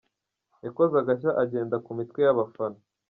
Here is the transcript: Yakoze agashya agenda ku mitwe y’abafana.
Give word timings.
Yakoze 0.65 0.93
agashya 1.01 1.31
agenda 1.43 1.75
ku 1.85 1.91
mitwe 1.97 2.19
y’abafana. 2.25 2.79